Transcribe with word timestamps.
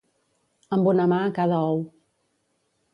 Amb 0.77 0.89
una 0.93 1.07
mà 1.13 1.21
a 1.27 1.29
cada 1.37 1.63
ou. 1.69 1.87